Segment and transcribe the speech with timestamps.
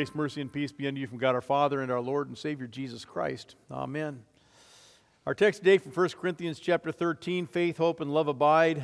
[0.00, 2.38] Grace, mercy, and peace be unto you from God our Father and our Lord and
[2.38, 3.56] Savior Jesus Christ.
[3.70, 4.22] Amen.
[5.26, 8.82] Our text today from 1 Corinthians chapter 13 faith, hope, and love abide.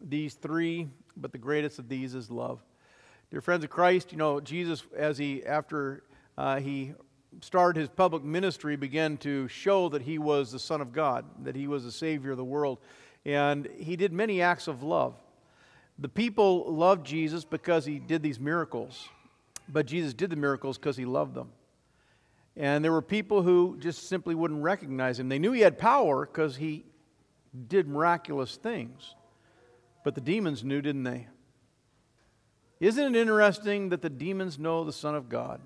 [0.00, 0.86] These three,
[1.16, 2.64] but the greatest of these is love.
[3.32, 6.04] Dear friends of Christ, you know, Jesus, as he, after
[6.38, 6.92] uh, he
[7.40, 11.56] started his public ministry, began to show that he was the Son of God, that
[11.56, 12.78] he was the Savior of the world.
[13.24, 15.16] And he did many acts of love.
[15.98, 19.08] The people loved Jesus because he did these miracles,
[19.68, 21.50] but Jesus did the miracles because he loved them.
[22.56, 25.28] And there were people who just simply wouldn't recognize him.
[25.28, 26.84] They knew he had power because he
[27.68, 29.14] did miraculous things.
[30.04, 31.26] But the demons knew, didn't they?
[32.80, 35.60] Isn't it interesting that the demons know the Son of God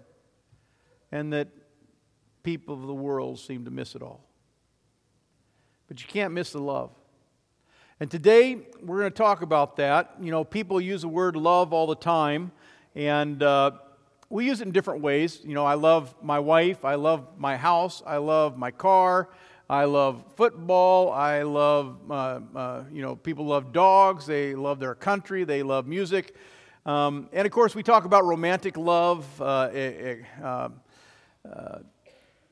[1.13, 1.49] and that
[2.43, 4.25] people of the world seem to miss it all?
[5.89, 6.91] But you can't miss the love.
[7.99, 10.15] And today we're going to talk about that.
[10.21, 12.53] You know, people use the word love all the time,
[12.95, 13.73] and uh,
[14.31, 15.41] we use it in different ways.
[15.45, 19.29] You know, I love my wife, I love my house, I love my car,
[19.69, 24.95] I love football, I love, uh, uh, you know, people love dogs, they love their
[24.95, 26.37] country, they love music.
[26.87, 29.27] Um, and of course, we talk about romantic love.
[29.41, 30.81] Uh, eh, eh, um,
[31.53, 31.79] uh,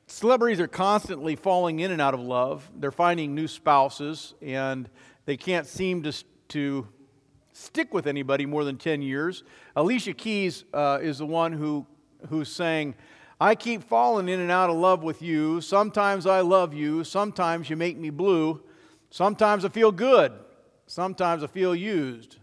[0.08, 2.68] celebrities are constantly falling in and out of love.
[2.74, 4.90] They're finding new spouses, and
[5.26, 6.12] they can't seem to,
[6.48, 6.88] to
[7.58, 9.42] stick with anybody more than 10 years.
[9.74, 11.86] Alicia Keys uh, is the one who,
[12.28, 12.94] who's saying,
[13.40, 15.60] I keep falling in and out of love with you.
[15.60, 17.04] Sometimes I love you.
[17.04, 18.60] Sometimes you make me blue.
[19.10, 20.32] Sometimes I feel good.
[20.86, 22.38] Sometimes I feel used.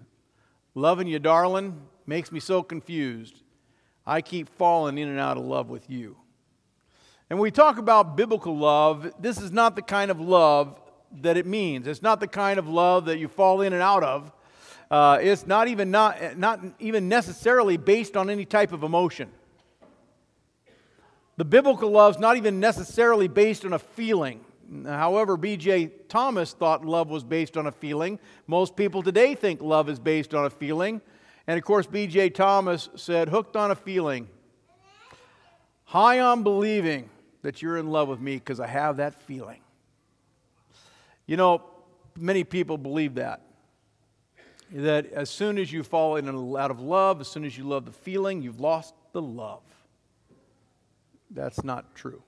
[0.73, 3.41] Loving you, darling, makes me so confused.
[4.05, 6.17] I keep falling in and out of love with you.
[7.29, 10.79] And when we talk about biblical love, this is not the kind of love
[11.21, 11.87] that it means.
[11.87, 14.31] It's not the kind of love that you fall in and out of.
[14.95, 19.29] Uh, it's not even, not, not even necessarily based on any type of emotion.
[21.35, 24.39] The biblical love is not even necessarily based on a feeling.
[24.85, 25.87] However, B.J.
[26.07, 28.19] Thomas thought love was based on a feeling.
[28.47, 31.01] Most people today think love is based on a feeling.
[31.45, 32.29] And of course, B.J.
[32.29, 34.29] Thomas said, hooked on a feeling,
[35.83, 37.09] high on believing
[37.41, 39.59] that you're in love with me because I have that feeling.
[41.25, 41.63] You know,
[42.15, 43.41] many people believe that.
[44.71, 47.85] That as soon as you fall in out of love, as soon as you love
[47.85, 49.61] the feeling, you've lost the love.
[51.29, 52.21] That's not true.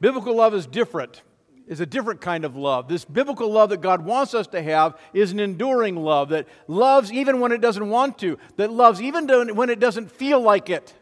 [0.00, 1.22] Biblical love is different,
[1.66, 2.88] is a different kind of love.
[2.88, 7.12] This biblical love that God wants us to have is an enduring love that loves
[7.12, 10.94] even when it doesn't want to, that loves even when it doesn't feel like it.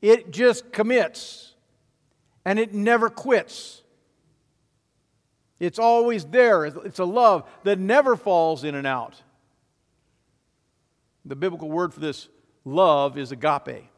[0.00, 1.54] It just commits
[2.44, 3.82] and it never quits.
[5.58, 6.64] It's always there.
[6.66, 9.22] It's a love that never falls in and out.
[11.24, 12.28] The biblical word for this
[12.64, 13.88] love is agape.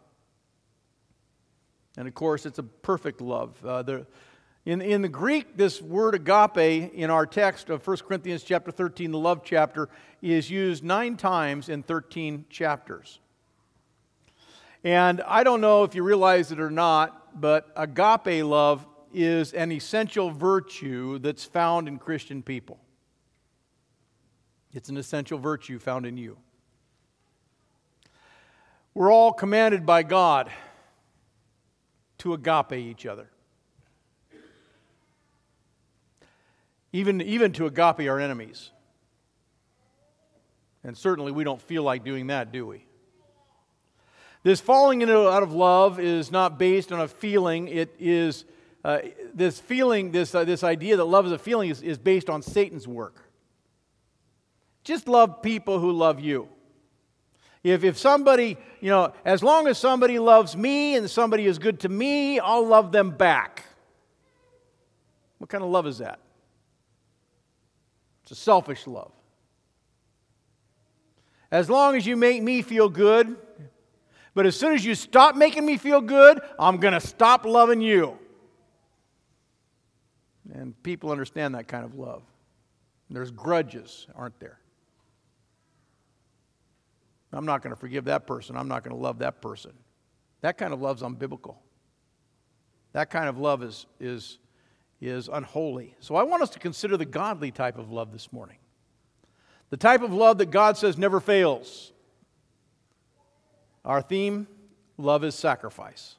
[1.97, 3.65] And of course, it's a perfect love.
[3.65, 4.07] Uh, the,
[4.65, 9.11] in, in the Greek, this word agape in our text of 1 Corinthians chapter 13,
[9.11, 9.89] the love chapter,
[10.23, 13.19] is used nine times in 13 chapters.
[14.85, 19.73] And I don't know if you realize it or not, but agape love is an
[19.73, 22.79] essential virtue that's found in Christian people.
[24.73, 26.37] It's an essential virtue found in you.
[28.95, 30.51] We're all commanded by God
[32.19, 33.31] to agape each other.
[36.93, 38.71] Even, even to agape our enemies.
[40.83, 42.85] And certainly we don't feel like doing that, do we?
[44.43, 47.69] This falling into, out of love is not based on a feeling.
[47.69, 48.45] It is
[48.85, 48.99] uh,
[49.35, 52.43] this feeling, this, uh, this idea that love is a feeling, is, is based on
[52.43, 53.17] Satan's work.
[54.85, 56.49] Just love people who love you.
[57.63, 61.81] If, if somebody, you know, as long as somebody loves me and somebody is good
[61.81, 63.65] to me, I'll love them back.
[65.39, 66.21] What kind of love is that?
[68.23, 69.13] It's a selfish love.
[71.51, 73.37] As long as you make me feel good,
[74.35, 77.81] but as soon as you stop making me feel good, I'm going to stop loving
[77.81, 78.19] you.
[80.53, 82.23] And people understand that kind of love.
[83.11, 84.59] There's grudges, aren't there?
[87.33, 88.57] I'm not going to forgive that person.
[88.57, 89.73] I'm not going to love that person.
[90.41, 91.57] That kind of love's unbiblical.
[92.93, 94.39] That kind of love is, is,
[95.01, 95.95] is unholy.
[96.01, 98.57] So I want us to consider the godly type of love this morning.
[99.71, 101.93] The type of love that God says never fails.
[103.85, 104.47] Our theme
[104.97, 106.17] love is sacrifice.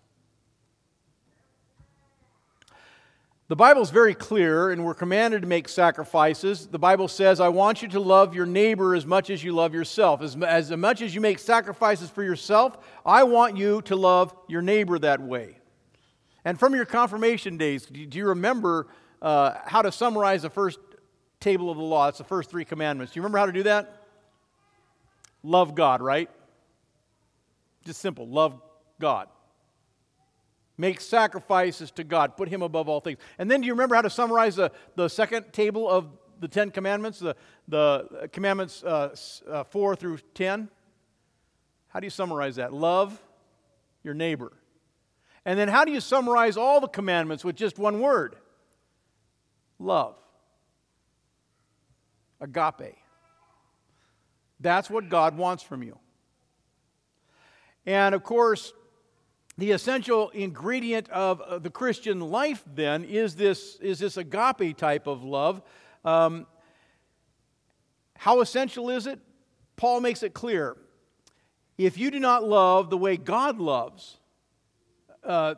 [3.49, 6.67] The Bible is very clear, and we're commanded to make sacrifices.
[6.67, 9.73] The Bible says, I want you to love your neighbor as much as you love
[9.73, 10.21] yourself.
[10.21, 14.61] As, as much as you make sacrifices for yourself, I want you to love your
[14.61, 15.57] neighbor that way.
[16.45, 18.85] And from your confirmation days, do you remember
[19.19, 20.77] uh, how to summarize the first
[21.39, 22.07] table of the law?
[22.07, 23.13] It's the first three commandments.
[23.13, 24.03] Do you remember how to do that?
[25.41, 26.29] Love God, right?
[27.83, 28.61] Just simple love
[28.99, 29.27] God.
[30.79, 32.37] Make sacrifices to God.
[32.37, 33.19] Put Him above all things.
[33.37, 36.07] And then do you remember how to summarize the, the second table of
[36.39, 37.35] the Ten Commandments, the,
[37.67, 39.13] the commandments uh,
[39.45, 40.69] uh, 4 through 10?
[41.89, 42.71] How do you summarize that?
[42.71, 43.21] Love
[44.05, 44.53] your neighbor.
[45.43, 48.37] And then how do you summarize all the commandments with just one word?
[49.79, 50.15] Love.
[52.39, 52.95] Agape.
[54.61, 55.99] That's what God wants from you.
[57.85, 58.71] And of course,
[59.59, 65.23] the essential ingredient of the Christian life then is this, is this agape type of
[65.23, 65.61] love.
[66.03, 66.47] Um,
[68.15, 69.19] how essential is it?
[69.75, 70.75] Paul makes it clear.
[71.77, 74.17] If you do not love the way God loves,
[75.23, 75.55] uh,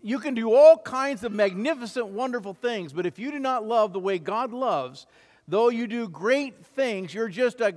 [0.00, 3.92] you can do all kinds of magnificent, wonderful things, but if you do not love
[3.92, 5.06] the way God loves,
[5.46, 7.74] though you do great things, you're just a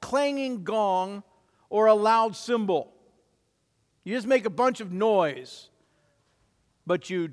[0.00, 1.22] clanging gong
[1.68, 2.93] or a loud cymbal.
[4.04, 5.70] You just make a bunch of noise,
[6.86, 7.32] but you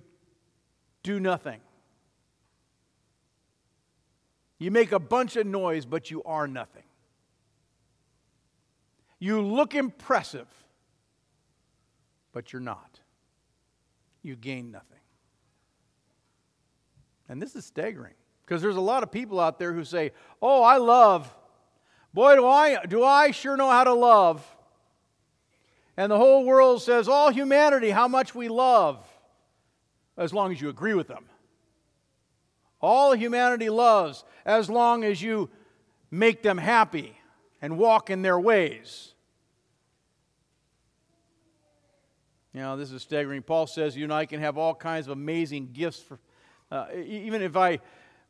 [1.04, 1.60] do nothing.
[4.58, 6.84] You make a bunch of noise, but you are nothing.
[9.20, 10.48] You look impressive,
[12.32, 13.00] but you're not.
[14.24, 15.00] You gain nothing.
[17.28, 18.14] And this is staggering
[18.46, 21.34] because there's a lot of people out there who say, "Oh, I love.
[22.14, 24.46] Boy, do I do I sure know how to love."
[26.02, 29.08] And the whole world says, all humanity, how much we love,
[30.18, 31.26] as long as you agree with them.
[32.82, 35.52] All humanity loves as long as you
[36.10, 37.16] make them happy
[37.62, 39.14] and walk in their ways.
[42.52, 43.44] You know, this is staggering.
[43.44, 46.18] Paul says you and I can have all kinds of amazing gifts for,
[46.72, 47.78] uh, even if I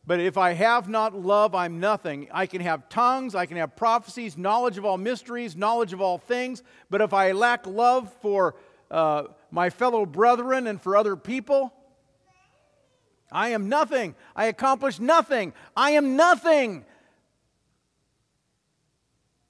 [0.06, 2.27] but if I have not love, I'm nothing.
[2.33, 6.18] I can have tongues, I can have prophecies, knowledge of all mysteries, knowledge of all
[6.18, 6.63] things.
[6.89, 8.56] But if I lack love for
[8.89, 11.71] uh, my fellow brethren and for other people,
[13.31, 14.15] I am nothing.
[14.36, 15.53] I accomplish nothing.
[15.77, 16.83] I am nothing.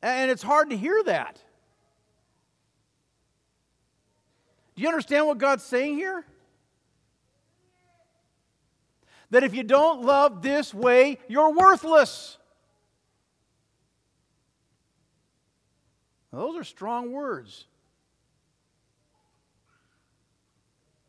[0.01, 1.41] And it's hard to hear that.
[4.75, 6.25] Do you understand what God's saying here?
[9.31, 12.37] That if you don't love this way, you're worthless.
[16.33, 17.65] those are strong words.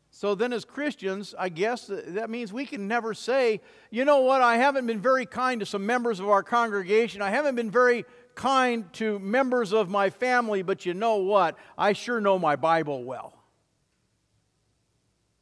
[0.09, 4.41] So then, as Christians, I guess that means we can never say, you know what,
[4.41, 7.21] I haven't been very kind to some members of our congregation.
[7.21, 8.05] I haven't been very
[8.35, 11.57] kind to members of my family, but you know what?
[11.77, 13.33] I sure know my Bible well.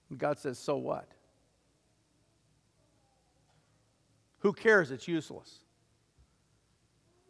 [0.10, 1.08] And God says, so what?
[4.42, 4.92] Who cares?
[4.92, 5.60] It's useless.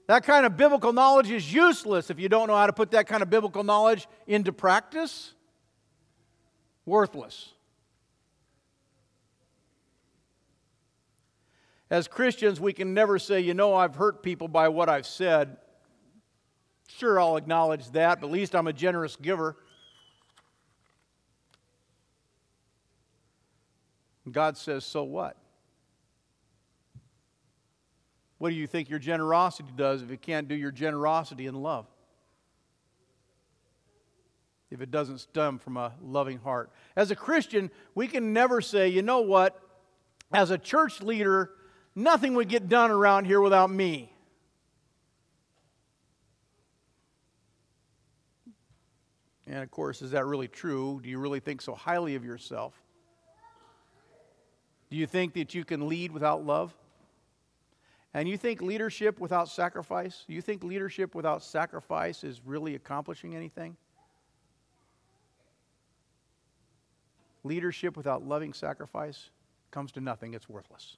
[0.07, 3.07] That kind of biblical knowledge is useless if you don't know how to put that
[3.07, 5.33] kind of biblical knowledge into practice.
[6.85, 7.53] Worthless.
[11.89, 15.57] As Christians, we can never say, you know, I've hurt people by what I've said.
[16.87, 19.57] Sure, I'll acknowledge that, but at least I'm a generous giver.
[24.29, 25.35] God says, so what?
[28.41, 31.85] What do you think your generosity does if it can't do your generosity in love?
[34.71, 36.71] If it doesn't stem from a loving heart.
[36.95, 39.61] As a Christian, we can never say, you know what,
[40.33, 41.51] as a church leader,
[41.93, 44.11] nothing would get done around here without me.
[49.45, 50.99] And of course, is that really true?
[51.03, 52.73] Do you really think so highly of yourself?
[54.89, 56.75] Do you think that you can lead without love?
[58.13, 60.23] And you think leadership without sacrifice?
[60.27, 63.77] You think leadership without sacrifice is really accomplishing anything?
[67.43, 69.29] Leadership without loving sacrifice
[69.71, 70.97] comes to nothing, it's worthless.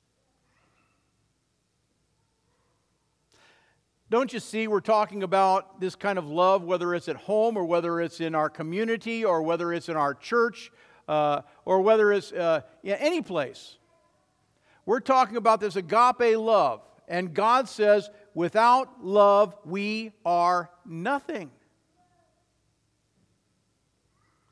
[4.09, 7.65] Don't you see, we're talking about this kind of love, whether it's at home or
[7.65, 10.71] whether it's in our community or whether it's in our church
[11.07, 13.77] uh, or whether it's uh, in any place.
[14.85, 16.81] We're talking about this agape love.
[17.07, 21.51] And God says, without love, we are nothing.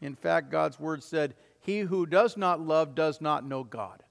[0.01, 4.03] In fact, God's word said, He who does not love does not know God.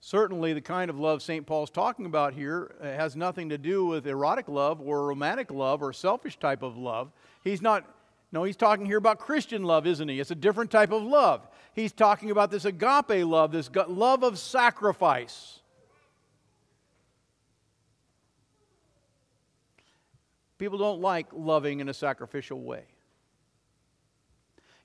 [0.00, 1.44] Certainly, the kind of love St.
[1.44, 5.82] Paul's talking about here uh, has nothing to do with erotic love or romantic love
[5.82, 7.10] or selfish type of love.
[7.42, 7.84] He's not,
[8.30, 10.20] no, he's talking here about Christian love, isn't he?
[10.20, 11.48] It's a different type of love.
[11.76, 15.60] He's talking about this agape love, this love of sacrifice.
[20.56, 22.84] People don't like loving in a sacrificial way.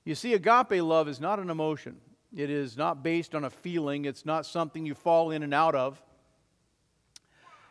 [0.04, 1.96] You see, agape love is not an emotion.
[2.36, 5.74] It is not based on a feeling, it's not something you fall in and out
[5.74, 6.02] of.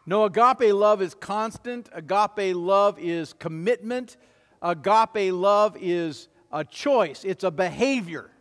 [0.07, 1.89] No, agape love is constant.
[1.93, 4.17] Agape love is commitment.
[4.63, 8.31] Agape love is a choice, it's a behavior.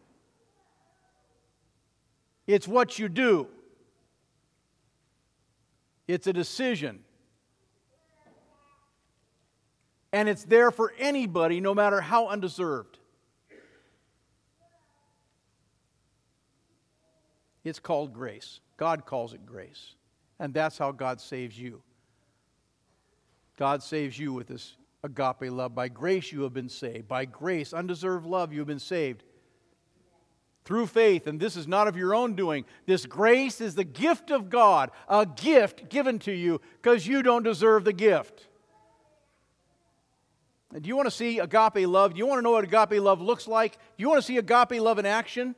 [2.50, 3.46] It's what you do,
[6.08, 7.04] it's a decision.
[10.12, 12.98] And it's there for anybody, no matter how undeserved.
[17.62, 18.58] It's called grace.
[18.76, 19.94] God calls it grace.
[20.40, 21.80] And that's how God saves you.
[23.56, 25.76] God saves you with this agape love.
[25.76, 27.06] By grace you have been saved.
[27.06, 29.22] By grace, undeserved love, you have been saved.
[30.64, 32.64] Through faith, and this is not of your own doing.
[32.86, 37.42] This grace is the gift of God, a gift given to you because you don't
[37.42, 38.46] deserve the gift.
[40.72, 42.12] Do you want to see agape love?
[42.12, 43.72] Do you want to know what agape love looks like?
[43.72, 45.56] Do you want to see agape love in action?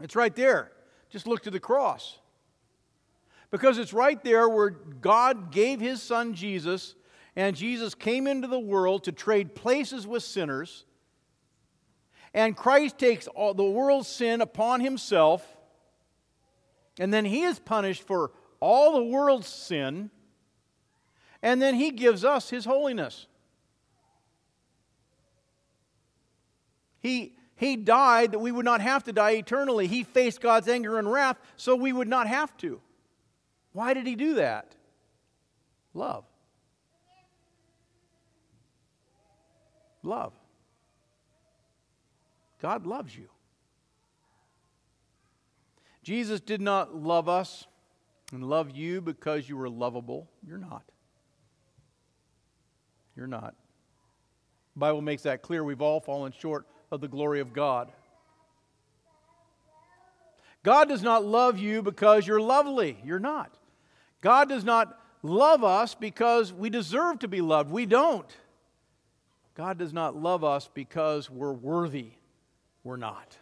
[0.00, 0.72] It's right there.
[1.10, 2.18] Just look to the cross.
[3.52, 6.96] Because it's right there where God gave his son Jesus,
[7.36, 10.86] and Jesus came into the world to trade places with sinners.
[12.34, 15.46] And Christ takes all the world's sin upon himself,
[16.98, 20.10] and then he is punished for all the world's sin,
[21.42, 23.28] and then he gives us his holiness.
[26.98, 29.86] He, he died that we would not have to die eternally.
[29.86, 32.80] He faced God's anger and wrath so we would not have to.
[33.72, 34.74] Why did he do that?
[35.92, 36.24] Love.
[40.02, 40.32] Love.
[42.64, 43.28] God loves you.
[46.02, 47.66] Jesus did not love us
[48.32, 50.30] and love you because you were lovable.
[50.48, 50.82] You're not.
[53.14, 53.54] You're not.
[54.72, 55.62] The Bible makes that clear.
[55.62, 57.92] We've all fallen short of the glory of God.
[60.62, 62.96] God does not love you because you're lovely.
[63.04, 63.58] You're not.
[64.22, 67.70] God does not love us because we deserve to be loved.
[67.70, 68.34] We don't.
[69.54, 72.12] God does not love us because we're worthy.
[72.84, 73.36] We're not.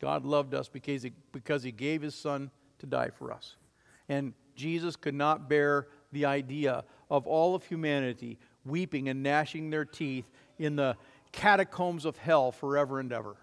[0.00, 3.56] God loved us because he, because he gave his son to die for us.
[4.08, 9.84] And Jesus could not bear the idea of all of humanity weeping and gnashing their
[9.84, 10.28] teeth
[10.58, 10.96] in the
[11.32, 13.36] catacombs of hell forever and ever.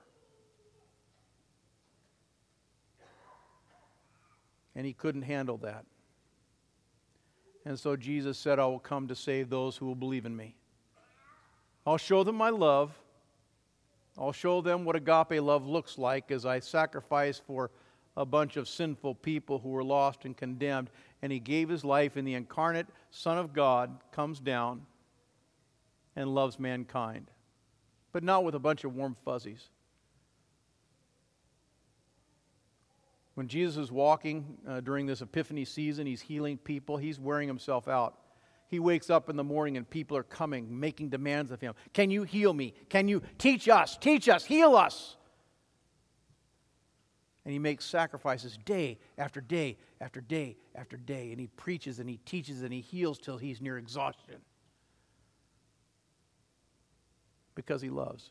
[4.76, 5.86] And he couldn't handle that.
[7.66, 10.56] And so Jesus said, I will come to save those who will believe in me.
[11.88, 12.92] I'll show them my love.
[14.18, 17.72] I'll show them what agape love looks like as I sacrifice for
[18.18, 20.90] a bunch of sinful people who were lost and condemned.
[21.22, 24.82] And he gave his life, and the incarnate Son of God comes down
[26.18, 27.32] and loves mankind,
[28.12, 29.70] but not with a bunch of warm fuzzies.
[33.36, 37.88] When Jesus is walking uh, during this Epiphany season, he's healing people, he's wearing himself
[37.88, 38.18] out.
[38.68, 41.74] He wakes up in the morning and people are coming, making demands of him.
[41.94, 42.74] Can you heal me?
[42.90, 43.98] Can you teach us?
[43.98, 45.16] Teach us, heal us.
[47.46, 51.32] And he makes sacrifices day after day after day after day.
[51.32, 54.42] And he preaches and he teaches and he heals till he's near exhaustion.
[57.58, 58.30] because he loves.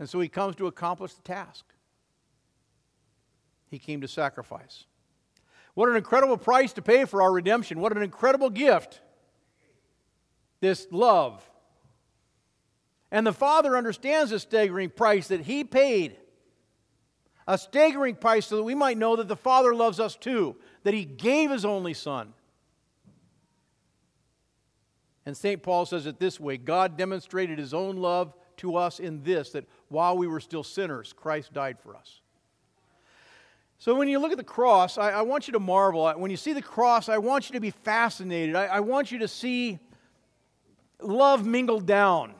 [0.00, 1.66] And so he comes to accomplish the task.
[3.70, 4.86] He came to sacrifice.
[5.74, 7.78] What an incredible price to pay for our redemption.
[7.80, 9.02] What an incredible gift.
[10.60, 11.48] This love.
[13.10, 16.16] And the Father understands the staggering price that He paid.
[17.46, 20.94] A staggering price so that we might know that the Father loves us too, that
[20.94, 22.34] He gave His only Son.
[25.28, 25.62] And St.
[25.62, 29.66] Paul says it this way God demonstrated his own love to us in this, that
[29.88, 32.22] while we were still sinners, Christ died for us.
[33.76, 36.10] So when you look at the cross, I, I want you to marvel.
[36.16, 38.56] When you see the cross, I want you to be fascinated.
[38.56, 39.78] I, I want you to see
[41.00, 42.34] love mingled down,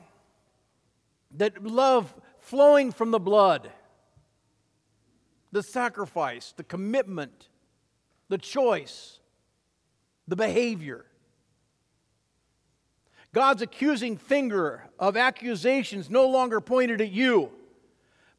[1.37, 3.71] that love flowing from the blood,
[5.51, 7.49] the sacrifice, the commitment,
[8.27, 9.19] the choice,
[10.27, 11.05] the behavior.
[13.33, 17.51] God's accusing finger of accusations no longer pointed at you,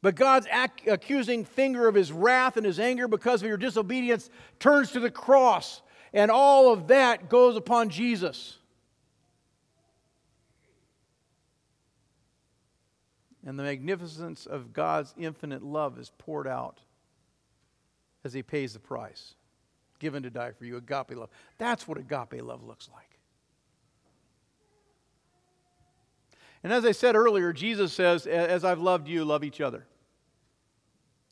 [0.01, 4.29] But God's ac- accusing finger of his wrath and his anger because of your disobedience
[4.59, 8.57] turns to the cross, and all of that goes upon Jesus.
[13.51, 16.79] And the magnificence of God's infinite love is poured out
[18.23, 19.33] as he pays the price,
[19.99, 20.77] given to die for you.
[20.77, 21.27] Agape love.
[21.57, 23.19] That's what agape love looks like.
[26.63, 29.85] And as I said earlier, Jesus says, As I've loved you, love each other.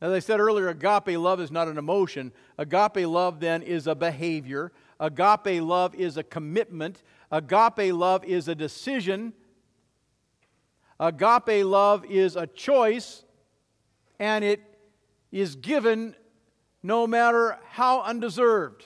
[0.01, 2.33] As I said earlier, agape love is not an emotion.
[2.57, 4.73] Agape love then is a behavior.
[4.99, 7.01] Agape love is a commitment.
[7.31, 9.31] Agape love is a decision.
[10.99, 13.23] Agape love is a choice,
[14.19, 14.61] and it
[15.31, 16.15] is given
[16.83, 18.85] no matter how undeserved.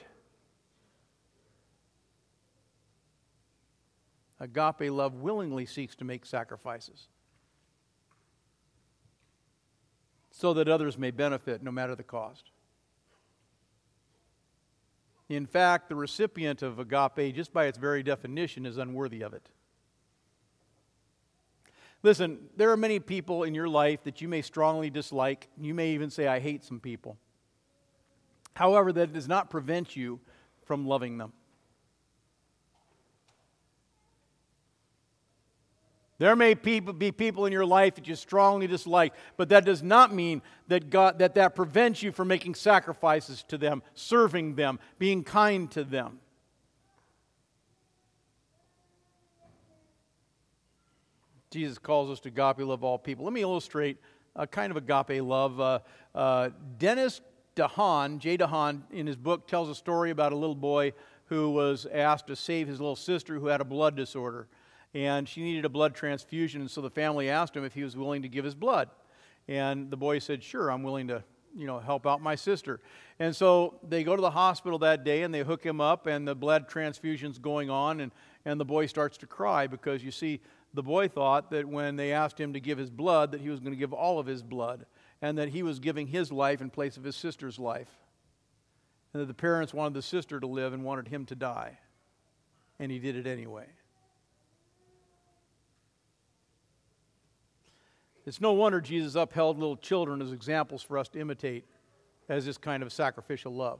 [4.39, 7.07] Agape love willingly seeks to make sacrifices
[10.31, 12.51] so that others may benefit no matter the cost.
[15.29, 19.47] In fact, the recipient of agape, just by its very definition, is unworthy of it.
[22.03, 25.47] Listen, there are many people in your life that you may strongly dislike.
[25.57, 27.17] You may even say, I hate some people.
[28.53, 30.19] However, that does not prevent you
[30.65, 31.31] from loving them.
[36.19, 36.79] There may be
[37.11, 41.19] people in your life that you strongly dislike, but that does not mean that, God,
[41.19, 46.19] that that prevents you from making sacrifices to them, serving them, being kind to them.
[51.53, 53.25] Jesus calls us to agape love all people.
[53.25, 53.97] Let me illustrate
[54.35, 55.59] a kind of agape love.
[55.59, 55.79] Uh,
[56.15, 57.21] uh, Dennis
[57.55, 60.93] DeHaan, Jay DeHaan, in his book, tells a story about a little boy
[61.25, 64.47] who was asked to save his little sister who had a blood disorder
[64.95, 66.61] and she needed a blood transfusion.
[66.61, 68.89] And so the family asked him if he was willing to give his blood.
[69.47, 71.23] And the boy said, Sure, I'm willing to
[71.55, 72.79] you know, help out my sister.
[73.19, 76.27] And so they go to the hospital that day and they hook him up, and
[76.27, 78.11] the blood transfusion's going on, and,
[78.45, 80.41] and the boy starts to cry because you see,
[80.73, 83.59] the boy thought that when they asked him to give his blood, that he was
[83.59, 84.85] going to give all of his blood,
[85.21, 87.89] and that he was giving his life in place of his sister's life.
[89.13, 91.77] And that the parents wanted the sister to live and wanted him to die.
[92.79, 93.67] And he did it anyway.
[98.25, 101.65] It's no wonder Jesus upheld little children as examples for us to imitate
[102.29, 103.79] as this kind of sacrificial love.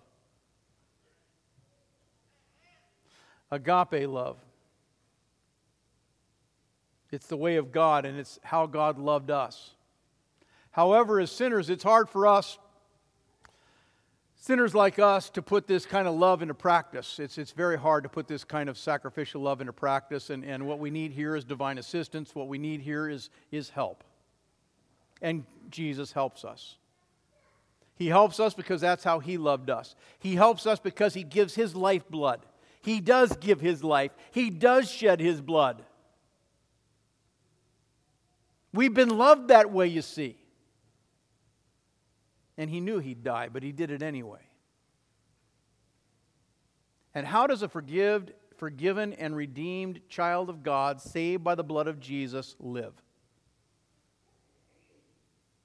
[3.51, 4.37] Agape love.
[7.13, 9.71] It's the way of God and it's how God loved us.
[10.71, 12.57] However, as sinners, it's hard for us,
[14.35, 17.19] sinners like us, to put this kind of love into practice.
[17.19, 20.65] It's, it's very hard to put this kind of sacrificial love into practice, and, and
[20.65, 22.33] what we need here is divine assistance.
[22.33, 24.03] What we need here is, is help
[25.23, 26.75] and Jesus helps us.
[27.95, 29.95] He helps us because that's how He loved us.
[30.19, 32.41] He helps us because He gives His lifeblood.
[32.81, 35.83] He does give His life, He does shed His blood.
[38.73, 40.37] We've been loved that way, you see.
[42.57, 44.39] And He knew He'd die, but He did it anyway.
[47.13, 51.87] And how does a forgived, forgiven and redeemed child of God, saved by the blood
[51.87, 52.93] of Jesus, live?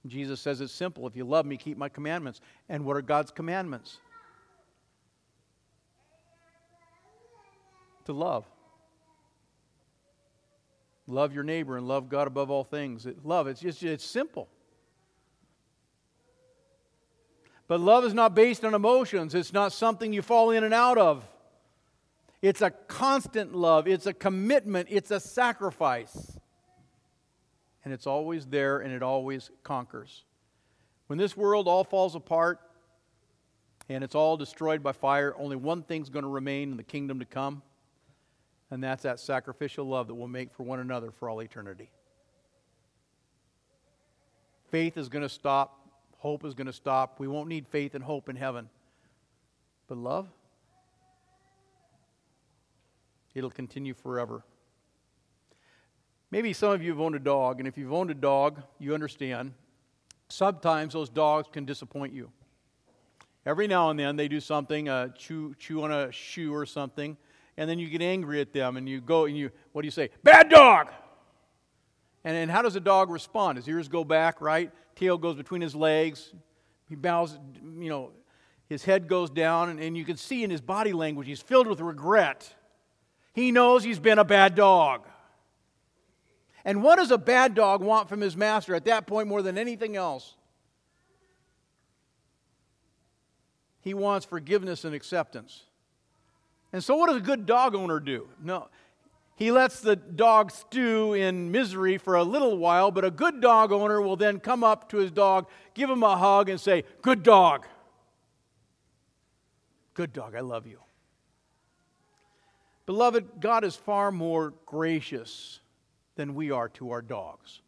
[0.06, 1.06] Jesus says it's simple.
[1.06, 2.40] If you love me, keep my commandments.
[2.68, 3.98] And what are God's commandments?
[8.06, 8.46] To love.
[11.08, 13.06] Love your neighbor and love God above all things.
[13.06, 14.48] It, love, it's just it's simple.
[17.66, 19.34] But love is not based on emotions.
[19.34, 21.26] It's not something you fall in and out of.
[22.40, 23.88] It's a constant love.
[23.88, 24.88] It's a commitment.
[24.90, 26.38] It's a sacrifice
[27.88, 30.24] and it's always there and it always conquers.
[31.06, 32.60] When this world all falls apart
[33.88, 37.18] and it's all destroyed by fire, only one thing's going to remain in the kingdom
[37.18, 37.62] to come,
[38.70, 41.90] and that's that sacrificial love that we'll make for one another for all eternity.
[44.70, 47.18] Faith is going to stop, hope is going to stop.
[47.18, 48.68] We won't need faith and hope in heaven.
[49.88, 50.28] But love,
[53.34, 54.44] it'll continue forever.
[56.30, 58.92] Maybe some of you have owned a dog, and if you've owned a dog, you
[58.92, 59.54] understand.
[60.28, 62.30] Sometimes those dogs can disappoint you.
[63.46, 67.16] Every now and then they do something, uh, chew, chew on a shoe or something,
[67.58, 69.92] and then you get angry at them and you go and you, what do you
[69.92, 70.10] say?
[70.22, 70.90] Bad dog!
[72.24, 73.58] And, and how does a dog respond?
[73.58, 74.70] His ears go back, right?
[74.94, 76.32] Tail goes between his legs.
[76.88, 78.12] He bows, you know,
[78.68, 81.66] his head goes down, and, and you can see in his body language he's filled
[81.66, 82.54] with regret.
[83.34, 85.06] He knows he's been a bad dog.
[86.64, 89.58] And what does a bad dog want from his master at that point more than
[89.58, 90.36] anything else?
[93.80, 95.64] He wants forgiveness and acceptance.
[96.72, 98.28] And so, what does a good dog owner do?
[98.42, 98.68] No,
[99.38, 103.70] he lets the dog stew in misery for a little while, but a good dog
[103.70, 107.22] owner will then come up to his dog, give him a hug, and say, Good
[107.22, 107.64] dog.
[109.94, 110.80] Good dog, I love you.
[112.84, 115.60] Beloved, God is far more gracious
[116.16, 117.60] than we are to our dogs.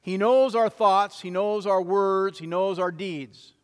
[0.00, 3.54] He knows our thoughts, He knows our words, He knows our deeds.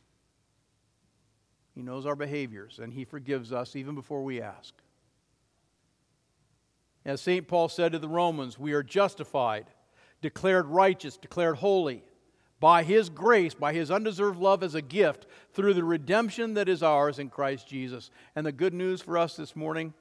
[1.79, 4.75] He knows our behaviors, and He forgives us even before we ask.
[7.05, 7.47] As St.
[7.47, 9.67] Paul said to the Romans, we are justified,
[10.21, 12.03] declared righteous, declared holy
[12.59, 16.83] by His grace, by His undeserved love as a gift through the redemption that is
[16.83, 18.11] ours in Christ Jesus.
[18.35, 19.95] And the good news for us this morning,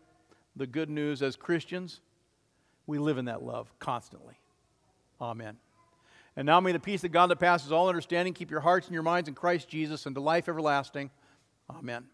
[0.56, 2.02] the good news as Christians,
[2.88, 4.40] we live in that love constantly.
[5.22, 5.58] Amen.
[6.36, 8.96] And now may the peace of God that passes all understanding keep your hearts and
[8.96, 11.12] your minds in Christ Jesus and to life everlasting.
[11.70, 12.10] Amen.